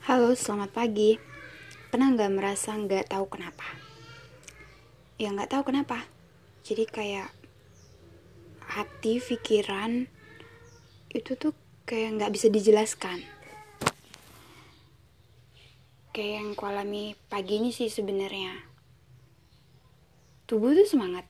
Halo, 0.00 0.32
selamat 0.32 0.72
pagi. 0.72 1.20
Pernah 1.92 2.16
nggak 2.16 2.32
merasa 2.32 2.72
nggak 2.72 3.12
tahu 3.12 3.36
kenapa? 3.36 3.68
Ya 5.20 5.28
nggak 5.28 5.52
tahu 5.52 5.68
kenapa. 5.68 6.08
Jadi 6.64 6.88
kayak 6.88 7.28
hati, 8.64 9.20
pikiran 9.20 10.08
itu 11.12 11.36
tuh 11.36 11.52
kayak 11.84 12.16
nggak 12.16 12.32
bisa 12.32 12.48
dijelaskan. 12.48 13.20
Kayak 16.16 16.32
yang 16.32 16.48
ku 16.56 16.64
alami 16.64 17.12
pagi 17.28 17.60
ini 17.60 17.68
sih 17.68 17.92
sebenarnya. 17.92 18.56
Tubuh 20.48 20.72
tuh 20.80 20.88
semangat, 20.88 21.28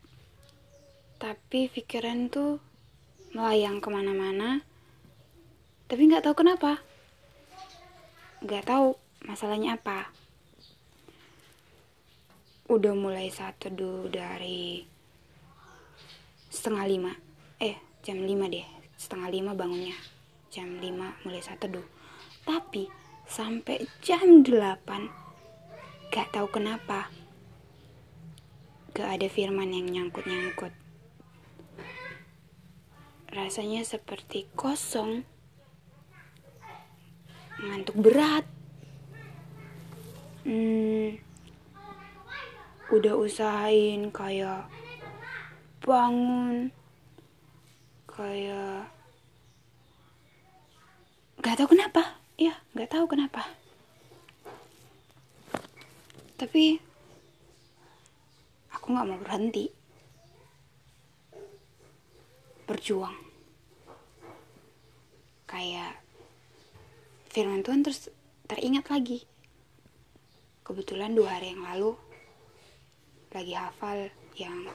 tapi 1.19 1.67
pikiran 1.75 2.31
tuh 2.31 2.63
melayang 3.35 3.83
ke 3.83 3.91
mana-mana. 3.91 4.63
Tapi 5.91 6.07
nggak 6.07 6.23
tahu 6.23 6.47
kenapa 6.47 6.87
nggak 8.45 8.65
tahu 8.67 8.97
masalahnya 9.25 9.77
apa. 9.77 10.13
Udah 12.71 12.95
mulai 12.95 13.33
satu 13.33 13.73
dulu 13.73 14.11
dari 14.11 14.85
setengah 16.53 16.87
lima. 16.87 17.13
Eh 17.59 17.77
jam 18.05 18.21
lima 18.21 18.47
deh. 18.47 18.65
Setengah 18.95 19.29
lima 19.33 19.53
bangunnya. 19.57 19.97
Jam 20.51 20.79
lima 20.83 21.15
mulai 21.25 21.41
satu 21.41 21.67
dulu 21.71 22.01
tapi 22.51 22.89
sampai 23.29 23.87
jam 24.01 24.43
delapan 24.43 25.07
gak 26.11 26.35
tahu 26.35 26.51
kenapa 26.51 27.07
gak 28.91 29.07
ada 29.07 29.31
firman 29.31 29.71
yang 29.71 29.87
nyangkut-nyangkut. 29.87 30.75
Rasanya 33.31 33.87
seperti 33.87 34.51
kosong 34.59 35.23
ngantuk 37.61 37.97
berat. 38.01 38.45
Hmm, 40.49 41.21
udah 42.89 43.15
usahain 43.21 44.09
kayak 44.09 44.65
bangun 45.85 46.73
kayak 48.09 48.89
nggak 51.41 51.57
tahu 51.61 51.69
kenapa. 51.77 52.03
Ya 52.41 52.57
nggak 52.73 52.89
tahu 52.89 53.05
kenapa. 53.05 53.45
Tapi 56.41 56.81
aku 58.73 58.87
nggak 58.97 59.09
mau 59.09 59.21
berhenti. 59.21 59.69
Berjuang. 62.65 63.17
Kayak 65.45 66.01
firman 67.31 67.63
Tuhan 67.63 67.87
terus 67.87 68.11
teringat 68.51 68.91
lagi. 68.91 69.23
Kebetulan 70.67 71.15
dua 71.15 71.39
hari 71.39 71.55
yang 71.55 71.63
lalu 71.63 71.95
lagi 73.31 73.55
hafal 73.55 74.11
yang 74.35 74.67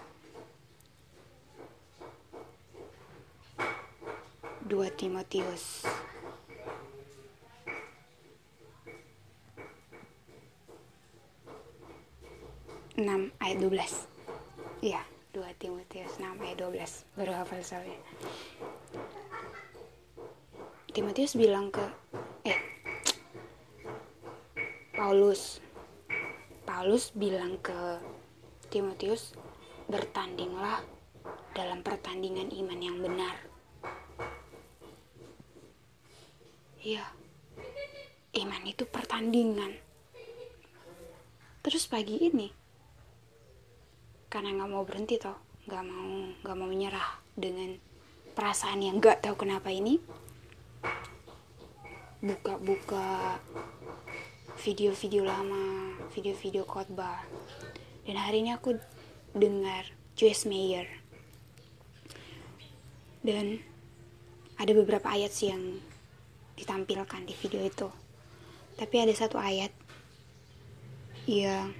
dua 4.63 4.87
Timotius. 4.95 5.83
Enam 12.95 13.27
ayat 13.43 13.59
12 13.59 14.07
Iya, 14.79 15.03
dua 15.35 15.51
Timotius 15.59 16.15
6 16.15 16.31
ayat 16.39 16.63
12 16.63 17.19
Baru 17.19 17.35
hafal 17.35 17.59
soalnya. 17.59 17.99
Timotius 20.95 21.35
bilang 21.35 21.75
ke 21.75 21.83
eh 22.47 22.55
Paulus. 25.05 25.61
Paulus 26.65 27.13
bilang 27.13 27.61
ke 27.61 28.01
Timotius 28.73 29.37
bertandinglah 29.85 30.81
dalam 31.53 31.85
pertandingan 31.85 32.49
iman 32.49 32.79
yang 32.81 32.97
benar. 32.97 33.37
Iya 36.81 37.05
iman 38.41 38.65
itu 38.65 38.89
pertandingan. 38.89 39.77
Terus 41.61 41.85
pagi 41.85 42.25
ini 42.25 42.49
karena 44.25 44.57
nggak 44.57 44.69
mau 44.73 44.81
berhenti 44.89 45.21
toh 45.21 45.37
nggak 45.69 45.83
mau 45.85 46.33
nggak 46.41 46.57
mau 46.57 46.65
menyerah 46.65 47.21
dengan 47.37 47.77
perasaan 48.33 48.81
yang 48.81 48.97
nggak 48.97 49.21
tahu 49.21 49.37
kenapa 49.37 49.69
ini 49.69 50.01
buka-buka 52.25 53.37
video-video 54.55 55.27
lama, 55.27 55.95
video-video 56.15 56.63
khotbah. 56.63 57.27
Dan 58.07 58.15
hari 58.15 58.39
ini 58.39 58.55
aku 58.55 58.79
dengar 59.35 59.83
Joyce 60.15 60.47
Meyer. 60.47 60.87
Dan 63.19 63.59
ada 64.55 64.71
beberapa 64.71 65.11
ayat 65.11 65.35
sih 65.35 65.51
yang 65.51 65.83
ditampilkan 66.55 67.27
di 67.27 67.35
video 67.35 67.61
itu. 67.67 67.89
Tapi 68.79 68.95
ada 69.03 69.11
satu 69.11 69.35
ayat 69.35 69.71
yang 71.27 71.75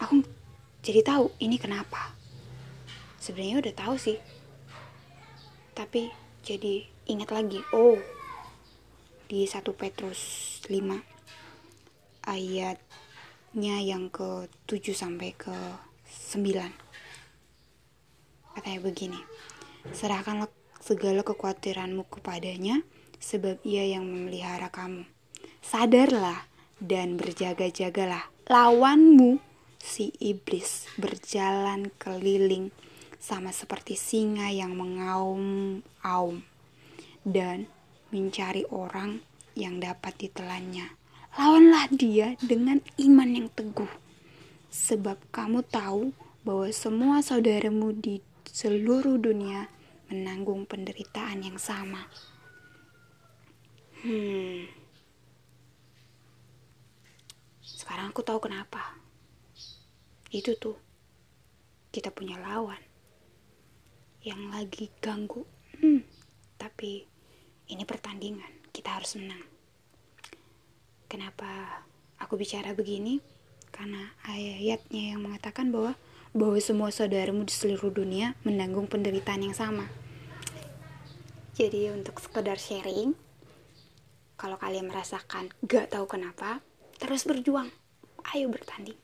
aku 0.00 0.24
jadi 0.80 1.04
tahu 1.04 1.34
ini 1.42 1.60
kenapa. 1.60 2.16
Sebenarnya 3.20 3.60
udah 3.60 3.74
tahu 3.76 3.94
sih. 4.00 4.16
Tapi 5.76 6.08
jadi 6.40 6.86
ingat 7.10 7.28
lagi 7.34 7.60
oh 7.76 8.17
di 9.28 9.44
1 9.44 9.60
Petrus 9.76 10.20
5 10.66 10.74
ayatnya 12.24 13.76
yang 13.84 14.08
ke 14.08 14.48
7 14.66 14.96
sampai 14.96 15.36
ke 15.36 15.52
9 16.32 16.40
katanya 18.56 18.80
begini 18.82 19.20
serahkanlah 19.92 20.50
segala 20.82 21.20
kekhawatiranmu 21.20 22.08
kepadanya 22.08 22.80
sebab 23.18 23.60
ia 23.66 23.84
yang 23.84 24.06
memelihara 24.06 24.70
kamu. 24.70 25.04
Sadarlah 25.60 26.46
dan 26.78 27.18
berjaga-jagalah. 27.18 28.30
Lawanmu 28.48 29.42
si 29.76 30.14
iblis 30.22 30.88
berjalan 30.96 31.92
keliling 32.00 32.72
sama 33.18 33.52
seperti 33.52 33.98
singa 33.98 34.48
yang 34.48 34.72
mengaum-aum. 34.78 36.40
Dan 37.26 37.68
mencari 38.14 38.64
orang 38.72 39.20
yang 39.58 39.82
dapat 39.82 40.16
ditelannya. 40.16 40.94
Lawanlah 41.36 41.92
dia 41.92 42.34
dengan 42.40 42.80
iman 42.98 43.30
yang 43.30 43.48
teguh, 43.52 43.90
sebab 44.72 45.18
kamu 45.30 45.62
tahu 45.68 46.10
bahwa 46.42 46.68
semua 46.72 47.20
saudaramu 47.20 47.92
di 47.92 48.24
seluruh 48.48 49.20
dunia 49.20 49.68
menanggung 50.08 50.64
penderitaan 50.64 51.44
yang 51.44 51.60
sama. 51.60 52.08
Hmm. 54.00 54.64
Sekarang 57.60 58.10
aku 58.14 58.24
tahu 58.24 58.48
kenapa. 58.48 58.96
Itu 60.32 60.56
tuh 60.56 60.76
kita 61.92 62.08
punya 62.12 62.40
lawan 62.40 62.80
yang 64.24 64.48
lagi 64.48 64.88
ganggu. 65.00 65.44
Hmm. 65.76 66.02
Tapi 66.56 67.17
ini 67.68 67.84
pertandingan, 67.84 68.48
kita 68.72 68.96
harus 68.96 69.20
menang. 69.20 69.44
Kenapa 71.04 71.84
aku 72.16 72.40
bicara 72.40 72.72
begini? 72.72 73.20
Karena 73.68 74.08
ayatnya 74.24 75.12
yang 75.12 75.20
mengatakan 75.20 75.68
bahwa 75.68 75.92
bahwa 76.32 76.56
semua 76.60 76.88
saudaramu 76.88 77.44
di 77.44 77.52
seluruh 77.52 77.92
dunia 77.92 78.32
menanggung 78.44 78.88
penderitaan 78.88 79.44
yang 79.44 79.56
sama. 79.56 79.84
Jadi 81.56 81.92
untuk 81.92 82.16
sekedar 82.24 82.56
sharing, 82.56 83.12
kalau 84.40 84.56
kalian 84.56 84.88
merasakan 84.88 85.52
gak 85.68 85.92
tahu 85.92 86.08
kenapa, 86.08 86.64
terus 86.96 87.28
berjuang. 87.28 87.68
Ayo 88.32 88.48
bertanding. 88.48 88.96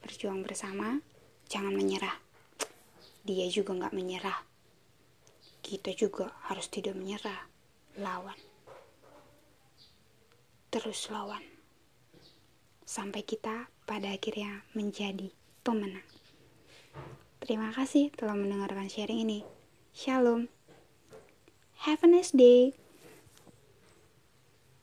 Berjuang 0.00 0.46
bersama, 0.46 1.04
jangan 1.50 1.76
menyerah. 1.76 2.16
Dia 3.26 3.50
juga 3.52 3.76
gak 3.76 3.92
menyerah. 3.92 4.46
Kita 5.60 5.92
juga 5.92 6.32
harus 6.48 6.70
tidak 6.72 6.96
menyerah 6.96 7.49
lawan. 8.00 8.36
Terus 10.72 11.12
lawan. 11.12 11.44
Sampai 12.88 13.22
kita 13.22 13.68
pada 13.84 14.08
akhirnya 14.10 14.64
menjadi 14.72 15.28
pemenang. 15.60 16.06
Terima 17.44 17.70
kasih 17.76 18.08
telah 18.16 18.34
mendengarkan 18.34 18.88
sharing 18.88 19.28
ini. 19.28 19.40
Shalom. 19.92 20.48
Have 21.84 22.00
a 22.04 22.08
nice 22.08 22.32
day. 22.32 22.72